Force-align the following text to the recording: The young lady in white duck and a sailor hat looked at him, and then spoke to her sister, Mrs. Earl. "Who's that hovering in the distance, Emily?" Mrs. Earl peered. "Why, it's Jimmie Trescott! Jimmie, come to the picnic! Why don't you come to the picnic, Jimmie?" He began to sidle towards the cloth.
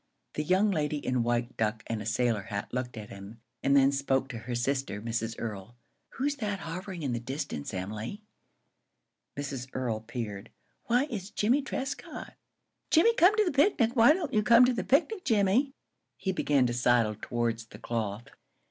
The 0.33 0.41
young 0.43 0.71
lady 0.71 0.97
in 0.97 1.21
white 1.21 1.55
duck 1.57 1.83
and 1.85 2.01
a 2.01 2.07
sailor 2.07 2.41
hat 2.41 2.73
looked 2.73 2.97
at 2.97 3.11
him, 3.11 3.39
and 3.61 3.75
then 3.77 3.91
spoke 3.91 4.29
to 4.29 4.39
her 4.39 4.55
sister, 4.55 4.99
Mrs. 4.99 5.35
Earl. 5.37 5.75
"Who's 6.15 6.37
that 6.37 6.61
hovering 6.61 7.03
in 7.03 7.13
the 7.13 7.19
distance, 7.19 7.71
Emily?" 7.71 8.23
Mrs. 9.37 9.67
Earl 9.73 9.99
peered. 9.99 10.49
"Why, 10.85 11.05
it's 11.11 11.29
Jimmie 11.29 11.61
Trescott! 11.61 12.33
Jimmie, 12.89 13.13
come 13.13 13.37
to 13.37 13.45
the 13.45 13.51
picnic! 13.51 13.91
Why 13.95 14.11
don't 14.13 14.33
you 14.33 14.41
come 14.41 14.65
to 14.65 14.73
the 14.73 14.83
picnic, 14.83 15.23
Jimmie?" 15.23 15.71
He 16.17 16.31
began 16.31 16.65
to 16.65 16.73
sidle 16.73 17.15
towards 17.21 17.67
the 17.67 17.77
cloth. 17.77 18.29